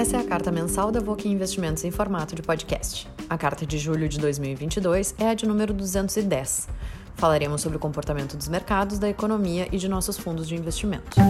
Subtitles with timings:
[0.00, 3.06] Essa é a carta mensal da Voque Investimentos em formato de podcast.
[3.28, 6.68] A carta de julho de 2022 é a de número 210.
[7.16, 11.20] Falaremos sobre o comportamento dos mercados, da economia e de nossos fundos de investimento.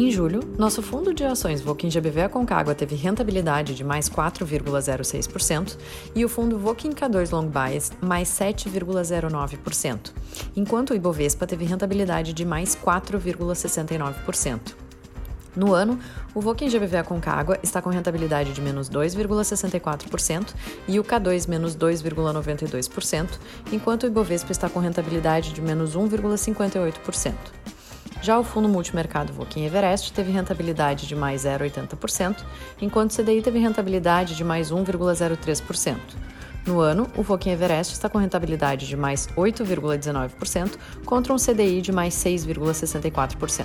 [0.00, 5.76] Em julho, nosso fundo de ações Voquin GBV Aconcagua teve rentabilidade de mais 4,06%
[6.14, 10.12] e o fundo Voquin K2 Long Bias mais 7,09%,
[10.54, 14.76] enquanto o Ibovespa teve rentabilidade de mais 4,69%.
[15.56, 15.98] No ano,
[16.32, 20.54] o Voquin GBV Aconcagua está com rentabilidade de menos 2,64%
[20.86, 23.30] e o K2 menos 2,92%,
[23.72, 27.34] enquanto o Ibovespa está com rentabilidade de menos 1,58%.
[28.20, 32.44] Já o fundo multimercado Voquin Everest teve rentabilidade de mais 0,80%,
[32.80, 35.96] enquanto o CDI teve rentabilidade de mais 1,03%.
[36.66, 41.92] No ano, o Voquin Everest está com rentabilidade de mais 8,19% contra um CDI de
[41.92, 43.64] mais 6,64%.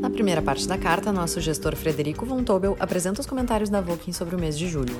[0.00, 4.12] Na primeira parte da carta, nosso gestor Frederico Von Tobel apresenta os comentários da Voquin
[4.12, 4.96] sobre o mês de julho.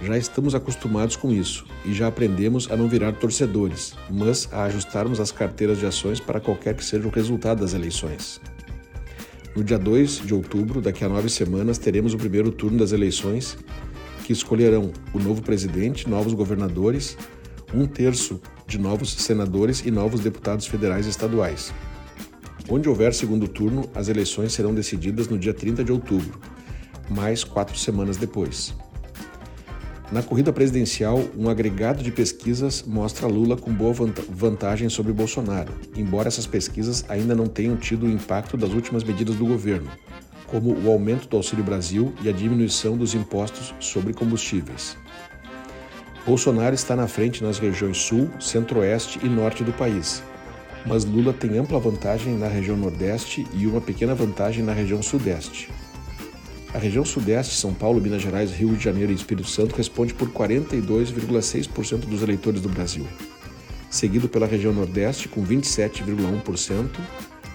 [0.00, 5.18] Já estamos acostumados com isso e já aprendemos a não virar torcedores, mas a ajustarmos
[5.18, 8.40] as carteiras de ações para qualquer que seja o resultado das eleições.
[9.58, 13.58] No dia 2 de outubro, daqui a nove semanas, teremos o primeiro turno das eleições
[14.22, 17.18] que escolherão o novo presidente, novos governadores,
[17.74, 21.74] um terço de novos senadores e novos deputados federais e estaduais.
[22.70, 26.38] Onde houver segundo turno, as eleições serão decididas no dia 30 de outubro,
[27.10, 28.72] mais quatro semanas depois.
[30.10, 33.92] Na corrida presidencial, um agregado de pesquisas mostra Lula com boa
[34.30, 39.36] vantagem sobre Bolsonaro, embora essas pesquisas ainda não tenham tido o impacto das últimas medidas
[39.36, 39.90] do governo,
[40.46, 44.96] como o aumento do Auxílio Brasil e a diminuição dos impostos sobre combustíveis.
[46.24, 50.22] Bolsonaro está na frente nas regiões Sul, Centro-Oeste e Norte do país,
[50.86, 55.68] mas Lula tem ampla vantagem na região Nordeste e uma pequena vantagem na região Sudeste.
[56.74, 60.28] A região Sudeste, São Paulo, Minas Gerais, Rio de Janeiro e Espírito Santo responde por
[60.28, 63.06] 42,6% dos eleitores do Brasil,
[63.90, 66.90] seguido pela região Nordeste com 27,1%,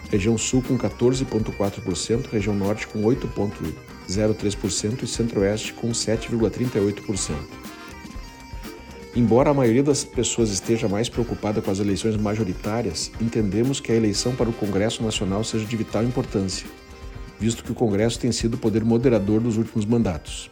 [0.10, 7.36] região Sul com 14,4%, região Norte com 8,03% e Centro-Oeste com 7,38%.
[9.16, 13.96] Embora a maioria das pessoas esteja mais preocupada com as eleições majoritárias, entendemos que a
[13.96, 16.66] eleição para o Congresso Nacional seja de vital importância
[17.40, 20.50] visto que o Congresso tem sido o poder moderador dos últimos mandatos.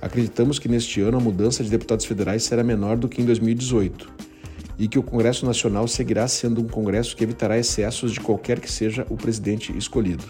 [0.00, 4.10] Acreditamos que neste ano a mudança de deputados federais será menor do que em 2018
[4.78, 8.72] e que o Congresso Nacional seguirá sendo um Congresso que evitará excessos de qualquer que
[8.72, 10.24] seja o presidente escolhido.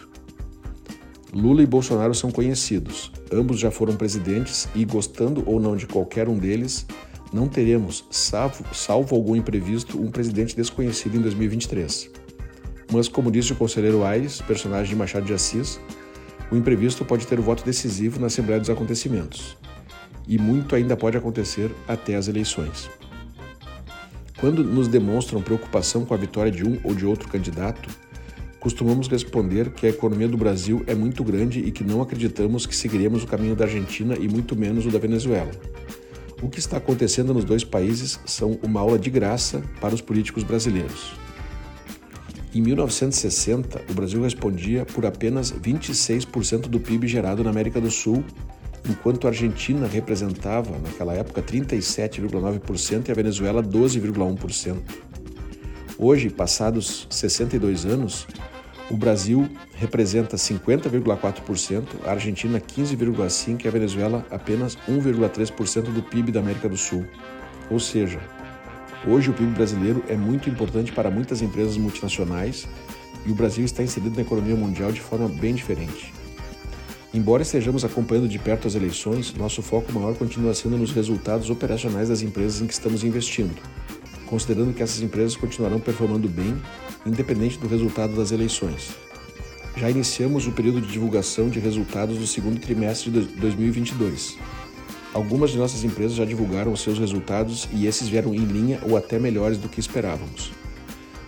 [1.32, 6.28] Lula e Bolsonaro são conhecidos, ambos já foram presidentes e, gostando ou não de qualquer
[6.28, 6.84] um deles,
[7.32, 12.10] não teremos, salvo, salvo algum imprevisto, um presidente desconhecido em 2023.
[12.92, 15.80] Mas, como disse o conselheiro Aires, personagem de Machado de Assis,
[16.50, 19.56] o imprevisto pode ter o voto decisivo na Assembleia dos Acontecimentos.
[20.26, 22.90] E muito ainda pode acontecer até as eleições.
[24.40, 27.88] Quando nos demonstram preocupação com a vitória de um ou de outro candidato,
[28.58, 32.74] costumamos responder que a economia do Brasil é muito grande e que não acreditamos que
[32.74, 35.50] seguiremos o caminho da Argentina e muito menos o da Venezuela.
[36.42, 40.42] O que está acontecendo nos dois países são uma aula de graça para os políticos
[40.42, 41.12] brasileiros.
[42.52, 48.24] Em 1960, o Brasil respondia por apenas 26% do PIB gerado na América do Sul,
[48.88, 54.78] enquanto a Argentina representava, naquela época, 37,9% e a Venezuela 12,1%.
[55.96, 58.26] Hoje, passados 62 anos,
[58.90, 66.40] o Brasil representa 50,4%, a Argentina 15,5% e a Venezuela apenas 1,3% do PIB da
[66.40, 67.06] América do Sul.
[67.70, 68.18] Ou seja,
[69.06, 72.68] Hoje, o PIB brasileiro é muito importante para muitas empresas multinacionais
[73.24, 76.12] e o Brasil está inserido na economia mundial de forma bem diferente.
[77.12, 82.10] Embora estejamos acompanhando de perto as eleições, nosso foco maior continua sendo nos resultados operacionais
[82.10, 83.56] das empresas em que estamos investindo,
[84.26, 86.54] considerando que essas empresas continuarão performando bem,
[87.06, 88.90] independente do resultado das eleições.
[89.78, 94.36] Já iniciamos o período de divulgação de resultados do segundo trimestre de 2022
[95.12, 98.96] Algumas de nossas empresas já divulgaram os seus resultados e esses vieram em linha ou
[98.96, 100.52] até melhores do que esperávamos.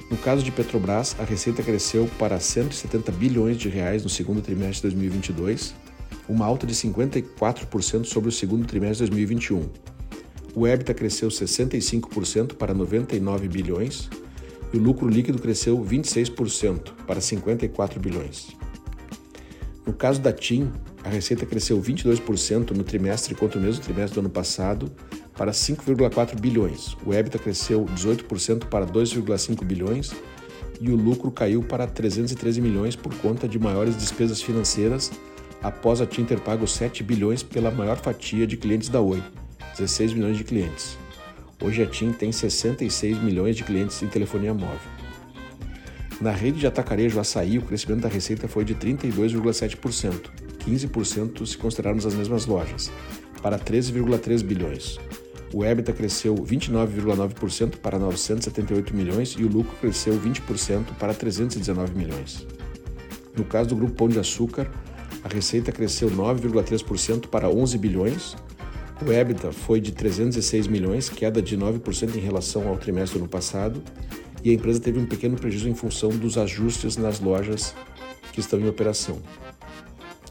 [0.08, 4.88] No caso de Petrobras, a receita cresceu para 170 bilhões de reais no segundo trimestre
[4.88, 5.75] de 2022,
[6.29, 9.69] uma alta de 54% sobre o segundo trimestre de 2021.
[10.55, 14.08] O EBITDA cresceu 65% para 99 bilhões
[14.73, 18.49] e o lucro líquido cresceu 26% para 54 bilhões.
[19.84, 20.70] No caso da TIM,
[21.05, 24.93] a receita cresceu 22% no trimestre contra o mesmo trimestre do ano passado
[25.37, 26.97] para 5,4 bilhões.
[27.05, 30.13] O EBITDA cresceu 18% para 2,5 bilhões
[30.81, 35.11] e o lucro caiu para 313 milhões por conta de maiores despesas financeiras
[35.63, 39.23] após a TIM ter pago 7 bilhões pela maior fatia de clientes da Oi,
[39.79, 40.97] 16 milhões de clientes.
[41.63, 44.91] Hoje a TIM tem 66 milhões de clientes em telefonia móvel.
[46.21, 50.42] Na rede de atacarejo açaí, o crescimento da receita foi de 32,7%.
[50.67, 52.91] 15% se considerarmos as mesmas lojas,
[53.43, 54.99] para 13,3 bilhões.
[55.53, 62.47] O EBITDA cresceu 29,9% para 978 milhões e o lucro cresceu 20% para 319 milhões.
[63.37, 64.70] No caso do Grupo Pão de Açúcar,
[65.23, 68.37] a receita cresceu 9,3% para 11 bilhões,
[69.05, 73.29] o EBITDA foi de 306 milhões, queda de 9% em relação ao trimestre do ano
[73.29, 73.82] passado,
[74.44, 77.75] e a empresa teve um pequeno prejuízo em função dos ajustes nas lojas
[78.32, 79.19] que estão em operação.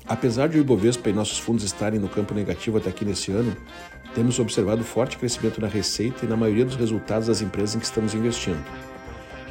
[0.07, 3.55] Apesar de o Ibovespa e nossos fundos estarem no campo negativo até aqui nesse ano,
[4.13, 7.85] temos observado forte crescimento na receita e na maioria dos resultados das empresas em que
[7.85, 8.63] estamos investindo.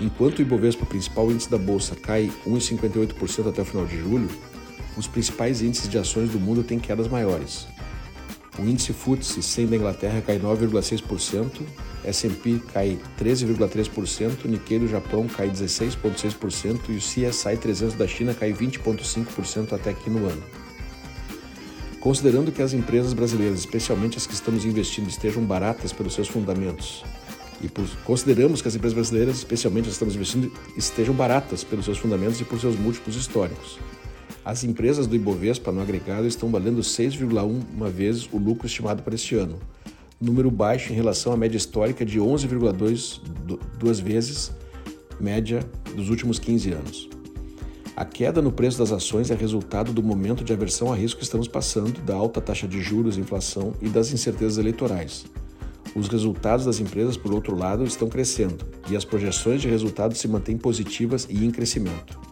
[0.01, 4.29] Enquanto o Ibovespa, principal índice da bolsa, cai 1,58% até o final de julho,
[4.97, 7.67] os principais índices de ações do mundo têm quedas maiores.
[8.61, 11.63] O índice FTSE 100 da Inglaterra cai 9,6%,
[12.05, 18.53] S&P cai 13,3%, Nikkei do Japão cai 16,6% e o CSI 300 da China cai
[18.53, 20.43] 20,5% até aqui no ano.
[22.01, 27.03] Considerando que as empresas brasileiras, especialmente as que estamos investindo, estejam baratas pelos seus fundamentos,
[27.63, 31.87] e por, consideramos que as empresas brasileiras, especialmente as que estamos investindo, estejam baratas pelos
[31.87, 33.79] seus fundamentos e por seus múltiplos históricos.
[34.51, 39.37] As empresas do Ibovespa no agregado estão valendo 6,1 vezes o lucro estimado para este
[39.37, 39.61] ano,
[40.21, 43.21] número baixo em relação à média histórica de 11,2
[43.79, 44.51] duas vezes
[45.21, 45.61] média
[45.95, 47.09] dos últimos 15 anos.
[47.95, 51.25] A queda no preço das ações é resultado do momento de aversão a risco que
[51.25, 55.27] estamos passando, da alta taxa de juros, inflação e das incertezas eleitorais.
[55.95, 60.27] Os resultados das empresas, por outro lado, estão crescendo e as projeções de resultados se
[60.27, 62.30] mantêm positivas e em crescimento.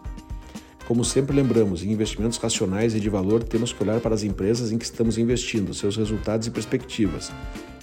[0.89, 4.71] Como sempre lembramos, em investimentos racionais e de valor, temos que olhar para as empresas
[4.71, 7.31] em que estamos investindo, seus resultados e perspectivas,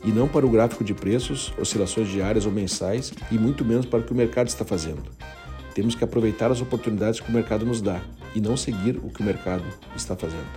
[0.04, 4.00] e não para o gráfico de preços, oscilações diárias ou mensais, e muito menos para
[4.00, 5.04] o que o mercado está fazendo.
[5.72, 8.02] Temos que aproveitar as oportunidades que o mercado nos dá
[8.34, 9.62] e não seguir o que o mercado
[9.94, 10.50] está fazendo.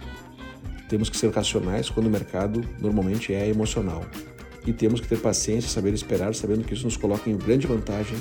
[0.90, 4.04] Temos que ser racionais quando o mercado normalmente é emocional.
[4.66, 7.68] E temos que ter paciência e saber esperar, sabendo que isso nos coloca em grande
[7.68, 8.18] vantagem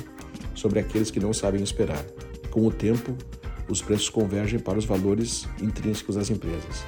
[0.53, 2.05] sobre aqueles que não sabem esperar.
[2.51, 3.17] Com o tempo,
[3.69, 6.83] os preços convergem para os valores intrínsecos das empresas.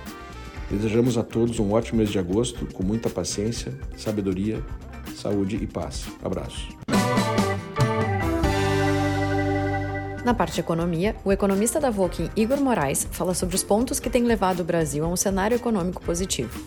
[0.70, 4.64] Desejamos a todos um ótimo mês de agosto, com muita paciência, sabedoria,
[5.16, 6.08] saúde e paz.
[6.24, 6.70] Abraço.
[10.24, 14.24] Na parte economia, o economista da Voking, Igor Moraes, fala sobre os pontos que têm
[14.24, 16.62] levado o Brasil a um cenário econômico positivo.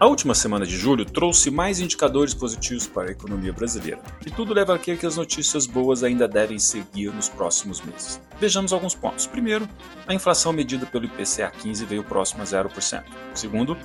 [0.00, 4.54] A última semana de julho trouxe mais indicadores positivos para a economia brasileira, e tudo
[4.54, 8.18] leva a crer que as notícias boas ainda devem seguir nos próximos meses.
[8.40, 9.26] Vejamos alguns pontos.
[9.26, 9.68] Primeiro,
[10.06, 13.04] a inflação medida pelo IPCA 15 veio próximo a 0%.
[13.34, 13.76] Segundo,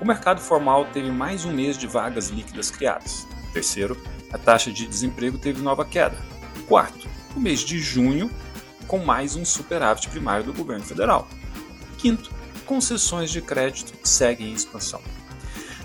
[0.00, 3.26] o mercado formal teve mais um mês de vagas líquidas criadas.
[3.52, 4.00] Terceiro,
[4.32, 6.16] a taxa de desemprego teve nova queda.
[6.68, 8.30] Quarto, o mês de junho,
[8.86, 11.26] com mais um superávit primário do governo federal.
[11.98, 12.30] Quinto,
[12.64, 15.02] concessões de crédito seguem em expansão.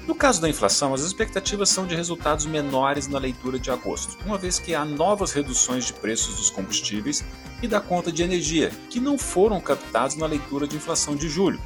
[0.09, 4.39] No caso da inflação, as expectativas são de resultados menores na leitura de agosto, uma
[4.39, 7.23] vez que há novas reduções de preços dos combustíveis
[7.61, 11.61] e da conta de energia, que não foram captados na leitura de inflação de julho.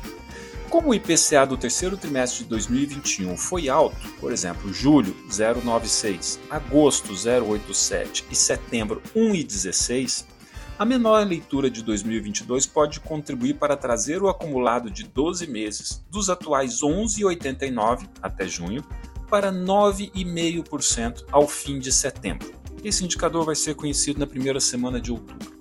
[0.70, 7.14] Como o IPCA do terceiro trimestre de 2021 foi alto, por exemplo, julho 0,96, agosto
[7.14, 10.26] 0,87 e setembro 1,16,
[10.78, 16.30] a menor leitura de 2022 pode contribuir para trazer o acumulado de 12 meses dos
[16.30, 18.84] atuais 11,89 até junho
[19.30, 22.54] para 9,5% ao fim de setembro.
[22.84, 25.54] Esse indicador vai ser conhecido na primeira semana de outubro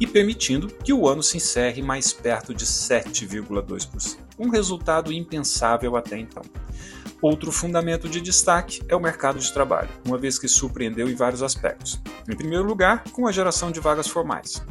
[0.00, 6.16] e permitindo que o ano se encerre mais perto de 7,2%, um resultado impensável até
[6.16, 6.42] então.
[7.20, 11.42] Outro fundamento de destaque é o mercado de trabalho, uma vez que surpreendeu em vários
[11.42, 12.00] aspectos.
[12.28, 14.62] Em primeiro lugar, com a geração de vagas formais.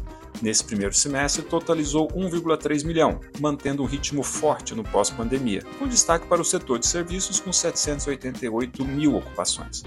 [0.42, 6.42] Nesse primeiro semestre, totalizou 1,3 milhão, mantendo um ritmo forte no pós-pandemia, com destaque para
[6.42, 9.84] o setor de serviços com 788 mil ocupações.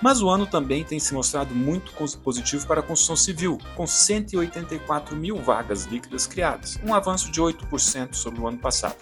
[0.00, 1.92] Mas o ano também tem se mostrado muito
[2.22, 8.14] positivo para a construção civil, com 184 mil vagas líquidas criadas, um avanço de 8%
[8.14, 8.96] sobre o ano passado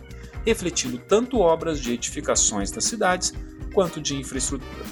[0.44, 3.32] refletindo tanto obras de edificações das cidades
[3.72, 4.84] quanto de infraestrutura.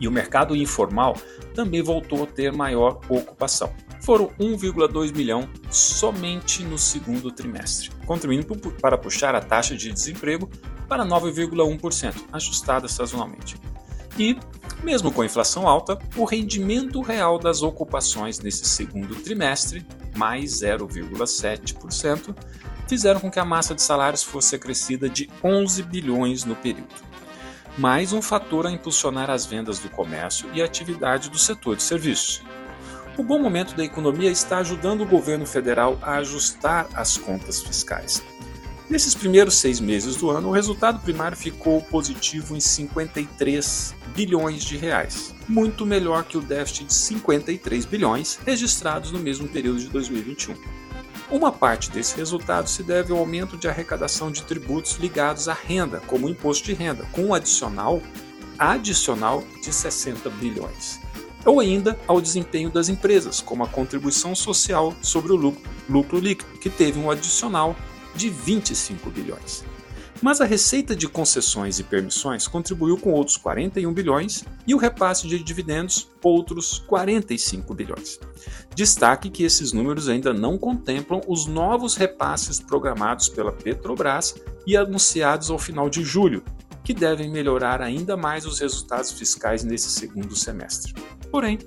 [0.00, 1.16] E o mercado informal
[1.54, 3.72] também voltou a ter maior ocupação.
[4.00, 8.46] Foram 1,2 milhão somente no segundo trimestre, contribuindo
[8.80, 10.48] para puxar a taxa de desemprego
[10.88, 13.56] para 9,1%, ajustada sazonalmente.
[14.18, 14.36] E,
[14.82, 22.34] mesmo com a inflação alta, o rendimento real das ocupações nesse segundo trimestre, mais 0,7%,
[22.88, 27.06] fizeram com que a massa de salários fosse acrescida de 11 bilhões no período.
[27.76, 31.82] Mais um fator a impulsionar as vendas do comércio e a atividade do setor de
[31.82, 32.42] serviços.
[33.16, 38.22] O bom momento da economia está ajudando o governo federal a ajustar as contas fiscais.
[38.88, 44.78] Nesses primeiros seis meses do ano, o resultado primário ficou positivo em 53 bilhões de
[44.78, 50.54] reais, muito melhor que o déficit de 53 bilhões registrados no mesmo período de 2021.
[51.30, 56.00] Uma parte desse resultado se deve ao aumento de arrecadação de tributos ligados à renda,
[56.06, 58.00] como o imposto de renda, com um adicional
[58.58, 60.98] adicional de 60 bilhões.
[61.44, 66.58] Ou ainda ao desempenho das empresas, como a contribuição social sobre o lucro, lucro líquido,
[66.58, 67.76] que teve um adicional
[68.14, 69.64] de 25 bilhões.
[70.20, 75.28] Mas a receita de concessões e permissões contribuiu com outros 41 bilhões e o repasse
[75.28, 78.18] de dividendos outros 45 bilhões.
[78.74, 84.34] Destaque que esses números ainda não contemplam os novos repasses programados pela Petrobras
[84.66, 86.42] e anunciados ao final de julho,
[86.82, 90.94] que devem melhorar ainda mais os resultados fiscais nesse segundo semestre.
[91.30, 91.58] Porém,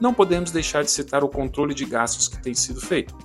[0.00, 3.16] não podemos deixar de citar o controle de gastos que tem sido feito.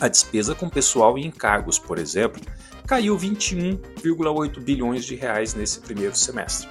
[0.00, 2.40] A despesa com pessoal e encargos, por exemplo,
[2.88, 6.66] caiu 21,8 bilhões de reais nesse primeiro semestre.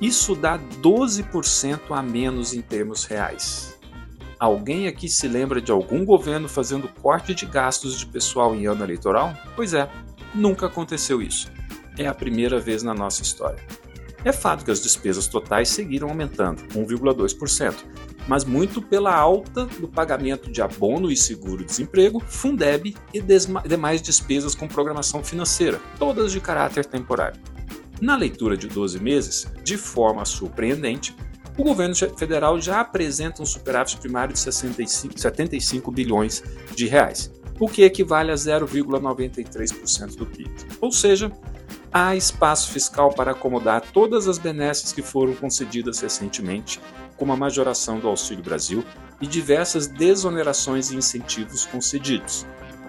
[0.00, 3.78] Isso dá 12% a menos em termos reais.
[4.40, 8.82] Alguém aqui se lembra de algum governo fazendo corte de gastos de pessoal em ano
[8.82, 9.32] eleitoral?
[9.54, 9.88] Pois é,
[10.34, 11.48] nunca aconteceu isso.
[11.96, 13.64] É a primeira vez na nossa história.
[14.24, 17.74] É fato que as despesas totais seguiram aumentando, 1,2%,
[18.28, 23.22] mas muito pela alta do pagamento de abono e seguro-desemprego, Fundeb e
[23.68, 27.40] demais despesas com programação financeira, todas de caráter temporário.
[28.00, 31.14] Na leitura de 12 meses, de forma surpreendente,
[31.56, 36.42] o governo federal já apresenta um superávit primário de 65, 75 bilhões
[36.74, 40.50] de reais, o que equivale a 0,93% do PIB.
[40.80, 41.30] Ou seja,
[41.92, 46.80] há espaço fiscal para acomodar todas as benesses que foram concedidas recentemente,
[47.16, 48.84] como a majoração do Auxílio Brasil
[49.20, 52.46] e diversas desonerações e incentivos concedidos,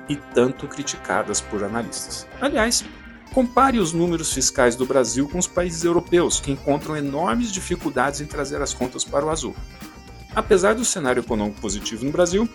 [0.08, 2.28] e tanto criticadas por analistas.
[2.40, 2.84] Aliás,
[3.34, 8.26] compare os números fiscais do Brasil com os países europeus, que encontram enormes dificuldades em
[8.26, 9.56] trazer as contas para o azul.
[10.36, 12.50] Apesar do cenário econômico positivo no Brasil,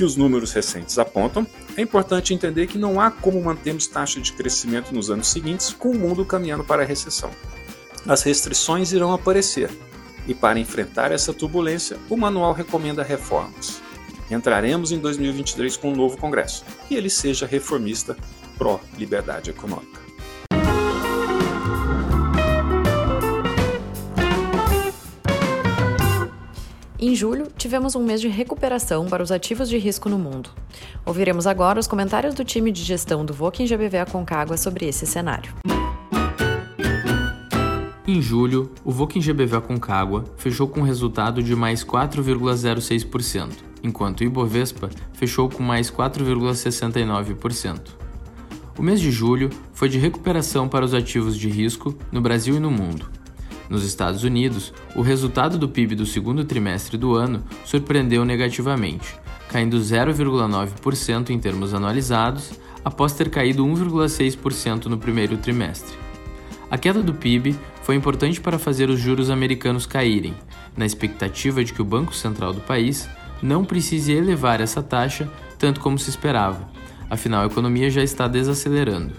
[0.00, 4.32] que os números recentes apontam, é importante entender que não há como mantermos taxa de
[4.32, 7.30] crescimento nos anos seguintes com o mundo caminhando para a recessão.
[8.08, 9.70] As restrições irão aparecer,
[10.26, 13.82] e para enfrentar essa turbulência, o manual recomenda reformas.
[14.30, 18.16] Entraremos em 2023 com um novo Congresso, que ele seja reformista
[18.56, 20.09] pró-liberdade econômica.
[27.10, 30.50] Em julho, tivemos um mês de recuperação para os ativos de risco no mundo.
[31.04, 35.52] Ouviremos agora os comentários do time de gestão do Voking GBV Aconcagua sobre esse cenário.
[38.06, 44.88] Em julho, o Voking GBV Aconcagua fechou com resultado de mais 4,06%, enquanto o Ibovespa
[45.12, 47.80] fechou com mais 4,69%.
[48.78, 52.60] O mês de julho foi de recuperação para os ativos de risco no Brasil e
[52.60, 53.10] no mundo.
[53.70, 59.16] Nos Estados Unidos, o resultado do PIB do segundo trimestre do ano surpreendeu negativamente,
[59.48, 62.50] caindo 0,9% em termos anualizados,
[62.84, 65.96] após ter caído 1,6% no primeiro trimestre.
[66.68, 70.34] A queda do PIB foi importante para fazer os juros americanos caírem,
[70.76, 73.08] na expectativa de que o Banco Central do país
[73.40, 76.68] não precise elevar essa taxa tanto como se esperava,
[77.08, 79.12] afinal a economia já está desacelerando.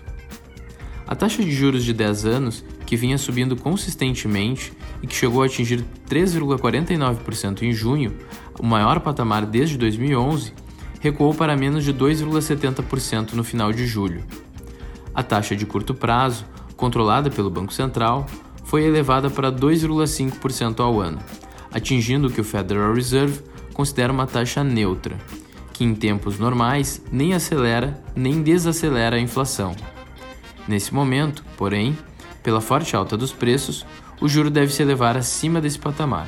[1.08, 5.46] A taxa de juros de 10 anos, que vinha subindo consistentemente e que chegou a
[5.46, 8.18] atingir 3,49% em junho,
[8.60, 10.52] o maior patamar desde 2011,
[11.00, 14.26] recuou para menos de 2,70% no final de julho.
[15.16, 16.46] A taxa de curto prazo,
[16.76, 18.26] controlada pelo Banco Central,
[18.66, 21.20] foi elevada para 2,5% ao ano,
[21.74, 23.40] atingindo o que o Federal Reserve
[23.74, 25.16] considera uma taxa neutra,
[25.72, 29.74] que em tempos normais nem acelera nem desacelera a inflação.
[30.68, 31.98] Nesse momento, porém,
[32.44, 33.86] pela forte alta dos preços,
[34.20, 36.28] o juro deve se elevar acima desse patamar.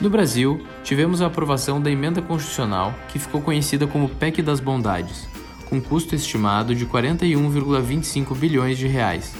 [0.00, 5.28] No Brasil, tivemos a aprovação da emenda constitucional que ficou conhecida como PEC das Bondades,
[5.66, 9.34] com custo estimado de 41,25 bilhões de reais,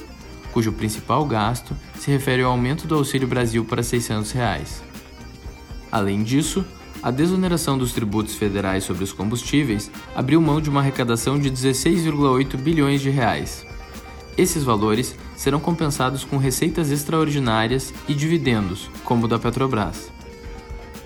[0.52, 4.82] cujo principal gasto se refere ao aumento do Auxílio Brasil para 600 reais.
[5.90, 6.64] Além disso,
[7.02, 12.56] a desoneração dos tributos federais sobre os combustíveis abriu mão de uma arrecadação de 16,8
[12.56, 13.66] bilhões de reais.
[14.36, 20.10] Esses valores serão compensados com receitas extraordinárias e dividendos, como o da Petrobras.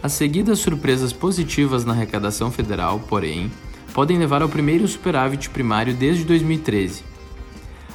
[0.02, 3.50] As seguidas surpresas positivas na arrecadação federal, porém,
[3.92, 7.02] podem levar ao primeiro superávit primário desde 2013,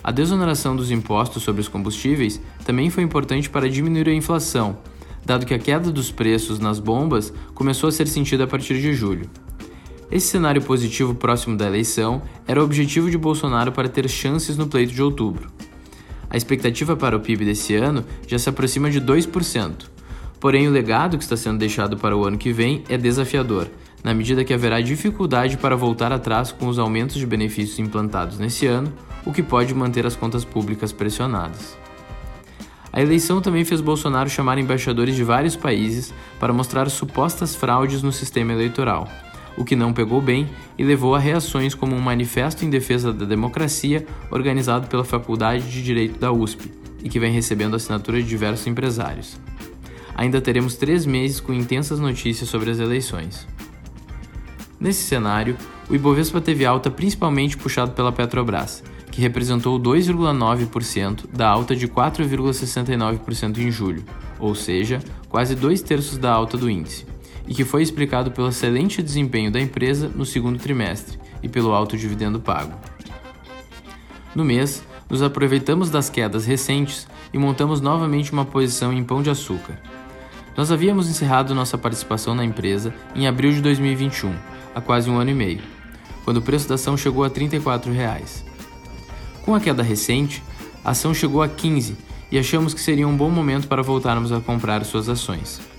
[0.04, 4.78] a desoneração dos impostos sobre os combustíveis também foi importante para diminuir a inflação,
[5.26, 8.94] dado que a queda dos preços nas bombas começou a ser sentida a partir de
[8.94, 9.30] julho.
[10.14, 14.68] Esse cenário positivo próximo da eleição era o objetivo de Bolsonaro para ter chances no
[14.68, 15.50] pleito de outubro.
[16.30, 19.90] A expectativa para o PIB desse ano já se aproxima de 2%,
[20.40, 23.68] porém o legado que está sendo deixado para o ano que vem é desafiador,
[24.04, 28.68] na medida que haverá dificuldade para voltar atrás com os aumentos de benefícios implantados nesse
[28.68, 28.94] ano,
[29.26, 31.76] o que pode manter as contas públicas pressionadas.
[32.92, 38.12] A eleição também fez Bolsonaro chamar embaixadores de vários países para mostrar supostas fraudes no
[38.12, 39.10] sistema eleitoral,
[39.58, 43.26] o que não pegou bem e levou a reações como um manifesto em defesa da
[43.26, 46.72] democracia organizado pela Faculdade de Direito da USP
[47.04, 49.40] e que vem recebendo assinatura de diversos empresários.
[50.16, 53.48] Ainda teremos três meses com intensas notícias sobre as eleições.
[54.80, 55.58] Nesse cenário,
[55.90, 63.60] o Ibovespa teve alta principalmente puxado pela Petrobras, que representou 2,9% da alta de 4,69%
[63.60, 64.04] em julho,
[64.40, 67.06] ou seja, quase dois terços da alta do índice,
[67.48, 71.98] e que foi explicado pelo excelente desempenho da empresa no segundo trimestre e pelo alto
[71.98, 72.74] dividendo pago.
[74.36, 79.30] No mês, nos aproveitamos das quedas recentes e montamos novamente uma posição em Pão de
[79.30, 79.80] Açúcar.
[80.56, 84.34] Nós havíamos encerrado nossa participação na empresa em abril de 2021
[84.74, 85.62] há quase um ano e meio,
[86.24, 88.44] quando o preço da ação chegou a 34 reais.
[89.44, 90.42] Com a queda recente,
[90.84, 91.96] a ação chegou a 15
[92.32, 95.73] e achamos que seria um bom momento para voltarmos a comprar suas ações.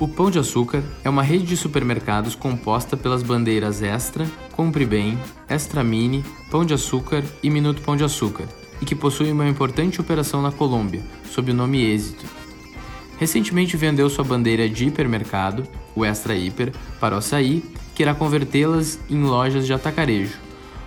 [0.00, 5.18] O Pão de Açúcar é uma rede de supermercados composta pelas bandeiras Extra, Compre Bem,
[5.48, 8.44] Extra Mini, Pão de Açúcar e Minuto Pão de Açúcar,
[8.80, 12.24] e que possui uma importante operação na Colômbia, sob o nome Êxito.
[13.18, 15.64] Recentemente vendeu sua bandeira de hipermercado,
[15.96, 20.38] o Extra Hiper, para o Açaí que irá convertê-las em lojas de atacarejo,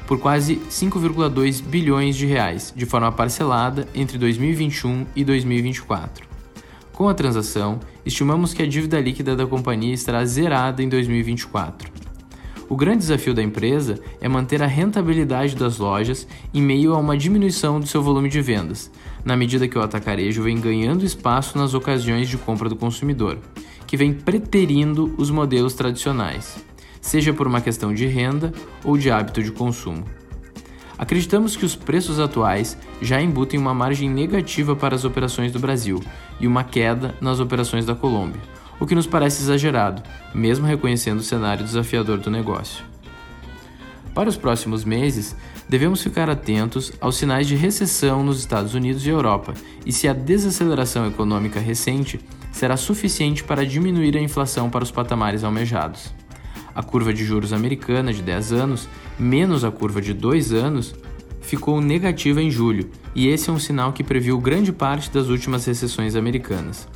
[0.07, 6.30] por quase 5,2 bilhões de reais, de forma parcelada entre 2021 e 2024.
[6.93, 11.91] Com a transação, estimamos que a dívida líquida da companhia estará zerada em 2024.
[12.69, 17.17] O grande desafio da empresa é manter a rentabilidade das lojas em meio a uma
[17.17, 18.89] diminuição do seu volume de vendas,
[19.25, 23.39] na medida que o atacarejo vem ganhando espaço nas ocasiões de compra do consumidor,
[23.85, 26.63] que vem preterindo os modelos tradicionais
[27.01, 30.05] seja por uma questão de renda ou de hábito de consumo.
[31.01, 35.99] Acreditamos que os preços atuais já embutem uma margem negativa para as operações do Brasil
[36.39, 38.39] e uma queda nas operações da Colômbia,
[38.79, 42.85] o que nos parece exagerado, mesmo reconhecendo o cenário desafiador do negócio.
[44.13, 45.35] Para os próximos meses,
[45.67, 50.13] devemos ficar atentos aos sinais de recessão nos Estados Unidos e Europa e se a
[50.13, 52.19] desaceleração econômica recente
[52.51, 56.13] será suficiente para diminuir a inflação para os patamares almejados
[56.73, 60.95] a curva de juros americana de 10 anos menos a curva de 2 anos
[61.41, 65.65] ficou negativa em julho, e esse é um sinal que previu grande parte das últimas
[65.65, 66.87] recessões americanas.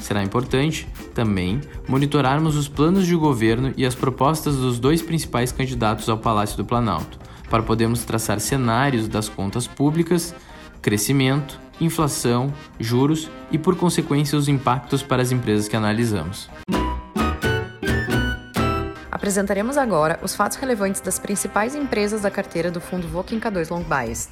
[0.00, 6.08] Será importante, também, monitorarmos os planos de governo e as propostas dos dois principais candidatos
[6.08, 10.34] ao Palácio do Planalto, para podermos traçar cenários das contas públicas,
[10.82, 16.50] crescimento, inflação, juros e, por consequência, os impactos para as empresas que analisamos.
[19.24, 23.82] Apresentaremos agora os fatos relevantes das principais empresas da carteira do fundo Voking K2 Long
[23.82, 24.28] Bias.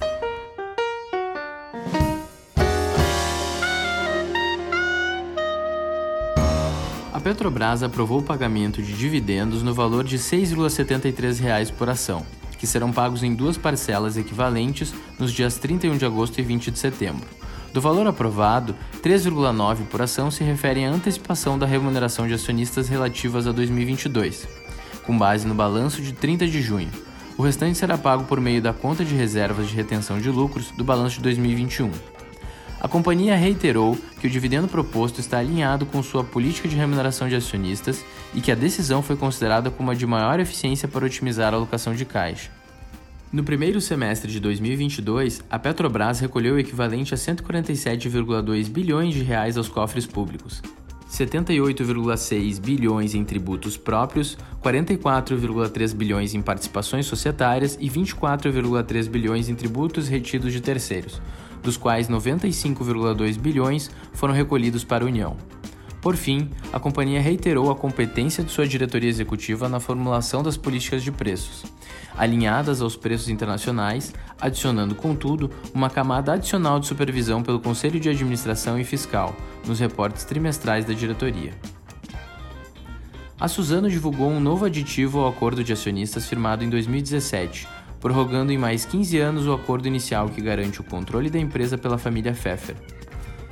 [7.11, 12.27] A Petrobras aprovou o pagamento de dividendos no valor de R$ 6,73 por ação,
[12.59, 16.79] que serão pagos em duas parcelas equivalentes nos dias 31 de agosto e 20 de
[16.79, 17.27] setembro.
[17.73, 23.47] Do valor aprovado, 3,9 por ação se refere à antecipação da remuneração de acionistas relativas
[23.47, 24.47] a 2022,
[25.05, 26.91] com base no balanço de 30 de junho.
[27.37, 30.85] O restante será pago por meio da conta de reservas de retenção de lucros do
[30.85, 31.91] balanço de 2021.
[32.81, 37.37] A companhia reiterou que o dividendo proposto está alinhado com sua política de remuneração de
[37.37, 41.57] acionistas e que a decisão foi considerada como a de maior eficiência para otimizar a
[41.57, 42.51] alocação de caixa.
[43.33, 49.57] No primeiro semestre de 2022, a Petrobras recolheu o equivalente a 147,2 bilhões de reais
[49.57, 50.61] aos cofres públicos,
[51.13, 60.09] 78,6 bilhões em tributos próprios, 44,3 bilhões em participações societárias e 24,3 bilhões em tributos
[60.09, 61.21] retidos de terceiros,
[61.63, 65.37] dos quais 95,2 bilhões foram recolhidos para a União.
[66.01, 71.03] Por fim, a companhia reiterou a competência de sua diretoria executiva na formulação das políticas
[71.03, 71.63] de preços,
[72.17, 78.79] alinhadas aos preços internacionais, adicionando, contudo, uma camada adicional de supervisão pelo Conselho de Administração
[78.79, 79.35] e Fiscal
[79.67, 81.53] nos reportes trimestrais da diretoria.
[83.39, 87.67] A Suzano divulgou um novo aditivo ao acordo de acionistas firmado em 2017,
[88.01, 91.99] prorrogando em mais 15 anos o acordo inicial que garante o controle da empresa pela
[91.99, 92.77] família Pfeffer,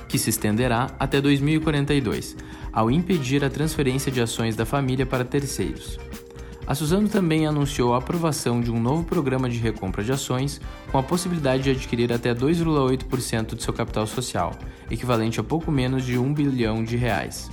[0.07, 2.37] que se estenderá até 2042,
[2.71, 5.97] ao impedir a transferência de ações da família para terceiros.
[6.71, 10.97] A Suzano também anunciou a aprovação de um novo programa de recompra de ações, com
[10.97, 14.57] a possibilidade de adquirir até 2,8% de seu capital social,
[14.89, 17.51] equivalente a pouco menos de 1 bilhão de reais.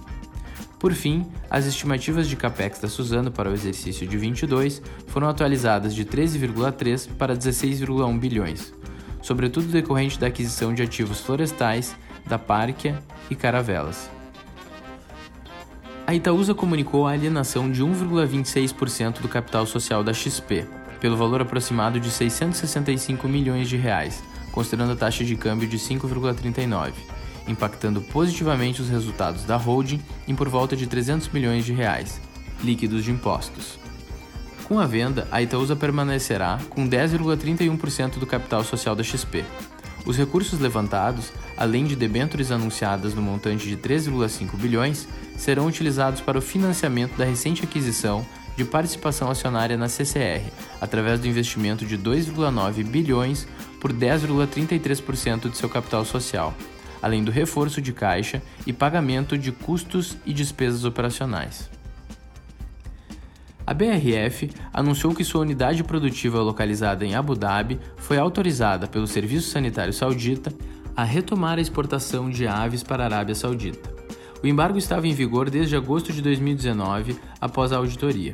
[0.78, 5.96] Por fim, as estimativas de capex da Suzano para o exercício de 22 foram atualizadas
[5.96, 8.72] de 13,3 para 16,1 bilhões,
[9.20, 14.17] sobretudo decorrente da aquisição de ativos florestais da Parquia e Caravelas.
[16.08, 20.66] A Itaúsa comunicou a alienação de 1,26% do capital social da XP,
[20.98, 26.92] pelo valor aproximado de 665 milhões de reais, considerando a taxa de câmbio de 5,39
[27.46, 32.18] impactando positivamente os resultados da holding em por volta de 300 milhões de reais,
[32.64, 33.78] líquidos de impostos.
[34.64, 39.44] Com a venda, a Itaúsa permanecerá com 10,31% do capital social da XP.
[40.06, 45.06] Os recursos levantados, além de debêntures anunciadas no montante de 3,5 bilhões,
[45.36, 48.24] serão utilizados para o financiamento da recente aquisição
[48.56, 50.42] de participação acionária na CCR,
[50.80, 53.46] através do investimento de 2,9 bilhões
[53.80, 56.52] por 10,33% de seu capital social,
[57.00, 61.70] além do reforço de caixa e pagamento de custos e despesas operacionais.
[63.68, 69.50] A BRF anunciou que sua unidade produtiva localizada em Abu Dhabi foi autorizada pelo Serviço
[69.50, 70.50] Sanitário Saudita
[70.96, 73.92] a retomar a exportação de aves para a Arábia Saudita.
[74.42, 78.32] O embargo estava em vigor desde agosto de 2019, após a auditoria.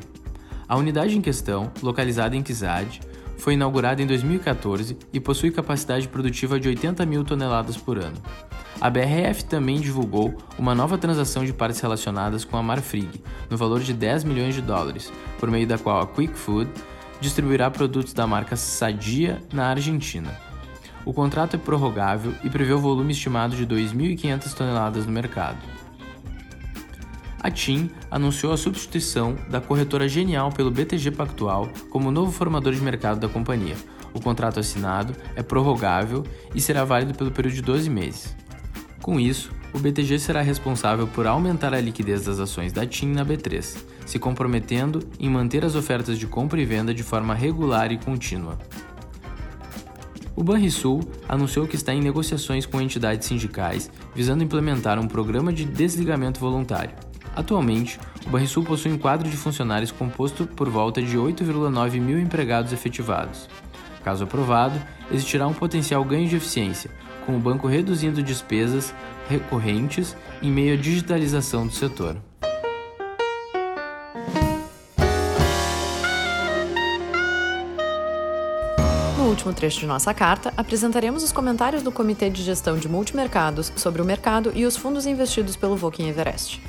[0.68, 3.00] A unidade em questão, localizada em Kizad,
[3.36, 8.22] foi inaugurada em 2014 e possui capacidade produtiva de 80 mil toneladas por ano.
[8.80, 13.80] A BRF também divulgou uma nova transação de partes relacionadas com a Marfrig, no valor
[13.80, 16.70] de 10 milhões de dólares, por meio da qual a Quick Food
[17.20, 20.30] distribuirá produtos da marca Sadia na Argentina.
[21.04, 25.58] O contrato é prorrogável e prevê o volume estimado de 2.500 toneladas no mercado.
[27.44, 32.80] A TIM anunciou a substituição da corretora Genial pelo BTG Pactual como novo formador de
[32.80, 33.76] mercado da companhia.
[34.14, 38.34] O contrato assinado é prorrogável e será válido pelo período de 12 meses.
[39.04, 43.22] Com isso, o BTG será responsável por aumentar a liquidez das ações da TIM na
[43.22, 47.98] B3, se comprometendo em manter as ofertas de compra e venda de forma regular e
[47.98, 48.58] contínua.
[50.34, 55.66] O Banrisul anunciou que está em negociações com entidades sindicais visando implementar um programa de
[55.66, 56.96] desligamento voluntário.
[57.36, 62.72] Atualmente, o Banrisul possui um quadro de funcionários composto por volta de 8,9 mil empregados
[62.72, 63.50] efetivados.
[64.02, 66.90] Caso aprovado, existirá um potencial ganho de eficiência,
[67.26, 68.94] com o banco reduzindo despesas
[69.28, 72.16] recorrentes em meio à digitalização do setor.
[79.18, 83.72] No último trecho de nossa carta, apresentaremos os comentários do Comitê de Gestão de Multimercados
[83.74, 86.60] sobre o mercado e os fundos investidos pelo Voking Everest.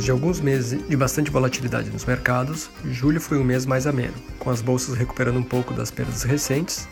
[0.00, 4.14] Depois de alguns meses de bastante volatilidade nos mercados, julho foi um mês mais ameno,
[4.38, 6.88] com as bolsas recuperando um pouco das perdas recentes,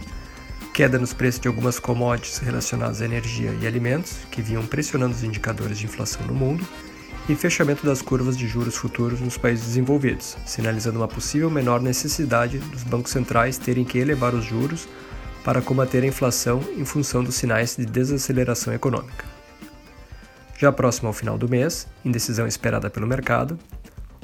[0.75, 5.25] queda nos preços de algumas commodities relacionadas à energia e alimentos, que vinham pressionando os
[5.25, 6.69] indicadores de inflação no mundo,
[7.31, 12.59] e fechamento das curvas de juros futuros nos países desenvolvidos, sinalizando uma possível menor necessidade
[12.59, 14.87] dos bancos centrais terem que elevar os juros
[15.43, 19.38] para combater a inflação em função dos sinais de desaceleração econômica.
[20.59, 23.57] Já próximo ao final do mês, em decisão esperada pelo mercado,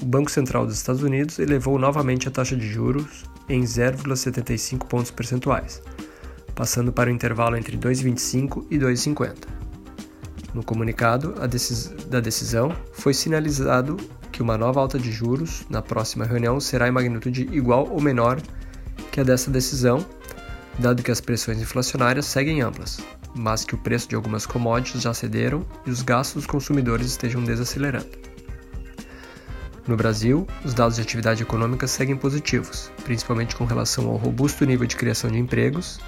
[0.02, 5.12] o Banco Central dos Estados Unidos elevou novamente a taxa de juros em 0,75 pontos
[5.12, 5.80] percentuais,
[6.52, 9.46] passando para o intervalo entre 2,25 e 2,50.
[10.52, 13.96] No comunicado decis da decisão, foi sinalizado
[14.32, 18.42] que uma nova alta de juros na próxima reunião será em magnitude igual ou menor
[19.12, 20.04] que a dessa decisão,
[20.80, 22.98] dado que as pressões inflacionárias seguem amplas,
[23.34, 27.42] mas que o preço de algumas commodities já cederam e os gastos dos consumidores estejam
[27.42, 28.08] desacelerando.
[29.86, 34.86] No Brasil, os dados de atividade econômica seguem positivos, principalmente com relação ao robusto nível
[34.86, 36.00] de criação de empregos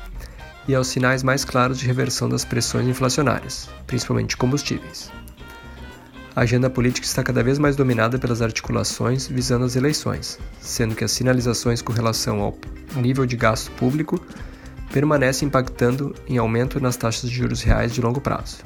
[0.67, 5.13] e aos sinais mais claros de reversão das pressões inflacionárias, principalmente combustíveis.
[6.35, 11.05] A agenda política está cada vez mais dominada pelas articulações visando as eleições, sendo que
[11.05, 12.59] as sinalizações com relação ao
[12.95, 14.21] nível de gasto público
[14.97, 18.63] permanece impactando em aumento nas taxas de juros reais de longo prazo.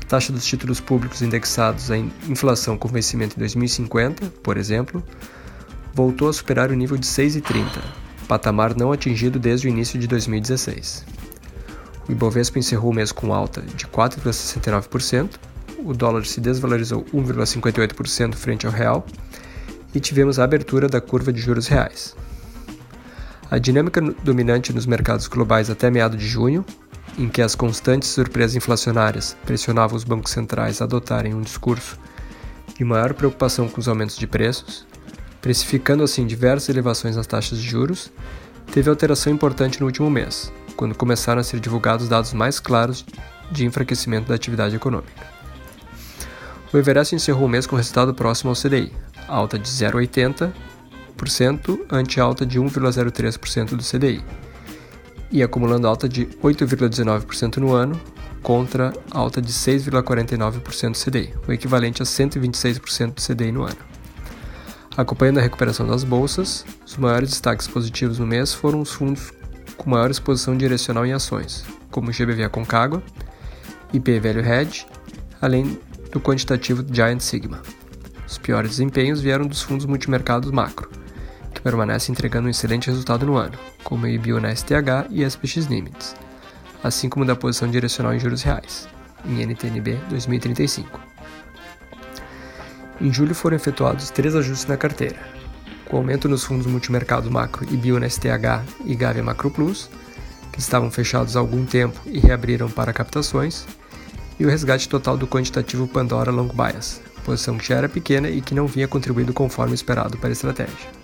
[0.00, 5.04] A taxa dos títulos públicos indexados à inflação com vencimento em 2050, por exemplo,
[5.92, 7.78] voltou a superar o nível de 6,30,
[8.26, 11.04] patamar não atingido desde o início de 2016.
[12.08, 15.32] O Ibovespa encerrou o mês com alta de 4,69%,
[15.84, 19.04] o dólar se desvalorizou 1,58% frente ao real
[19.94, 22.16] e tivemos a abertura da curva de juros reais.
[23.50, 26.64] A dinâmica dominante nos mercados globais até meado de junho,
[27.18, 31.98] em que as constantes surpresas inflacionárias pressionavam os bancos centrais a adotarem um discurso
[32.76, 34.86] de maior preocupação com os aumentos de preços,
[35.40, 38.12] precificando assim diversas elevações nas taxas de juros,
[38.70, 43.04] teve alteração importante no último mês, quando começaram a ser divulgados dados mais claros
[43.50, 45.26] de enfraquecimento da atividade econômica.
[46.70, 48.92] O Everest encerrou o mês com resultado próximo ao CDI,
[49.26, 50.52] alta de 0,80
[51.90, 54.24] ante alta de 1,03% do CDI,
[55.30, 58.00] e acumulando alta de 8,19% no ano
[58.42, 63.88] contra alta de 6,49% do CDI, o equivalente a 126% do CDI no ano.
[64.96, 69.32] Acompanhando a recuperação das bolsas, os maiores destaques positivos no mês foram os fundos
[69.76, 73.02] com maior exposição direcional em ações, como GBV Concagua,
[73.92, 74.86] IP Velho Hedge,
[75.40, 75.78] além
[76.10, 77.62] do quantitativo Giant Sigma.
[78.26, 80.90] Os piores desempenhos vieram dos fundos multimercados macro,
[81.68, 86.16] permanece entregando um excelente resultado no ano, como a IBIO na STH e SPX Limits,
[86.82, 88.88] assim como da posição direcional em juros reais,
[89.26, 90.98] em NTNB 2035.
[92.98, 95.18] Em julho foram efetuados três ajustes na carteira,
[95.84, 99.90] com aumento nos fundos multimercado macro IBIO na STH e Gavia Macro Plus,
[100.50, 103.66] que estavam fechados há algum tempo e reabriram para captações,
[104.40, 108.40] e o resgate total do quantitativo Pandora Long Bias, posição que já era pequena e
[108.40, 110.98] que não vinha contribuindo conforme esperado para a estratégia.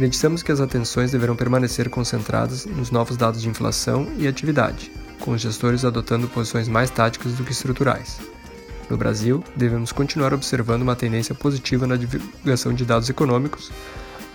[0.00, 5.32] Acreditamos que as atenções deverão permanecer concentradas nos novos dados de inflação e atividade, com
[5.32, 8.18] os gestores adotando posições mais táticas do que estruturais.
[8.88, 13.70] No Brasil, devemos continuar observando uma tendência positiva na divulgação de dados econômicos,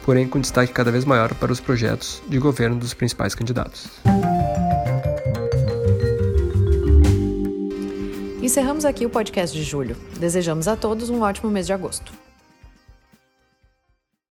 [0.03, 3.87] porém com destaque cada vez maior para os projetos de governo dos principais candidatos.
[8.39, 9.97] Encerramos aqui o podcast de julho.
[10.19, 12.13] Desejamos a todos um ótimo mês de agosto.